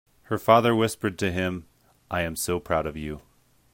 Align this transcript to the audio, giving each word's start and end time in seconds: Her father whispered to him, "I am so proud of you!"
Her 0.23 0.39
father 0.39 0.75
whispered 0.75 1.19
to 1.19 1.31
him, 1.31 1.67
"I 2.09 2.21
am 2.21 2.35
so 2.35 2.59
proud 2.59 2.87
of 2.87 2.97
you!" 2.97 3.21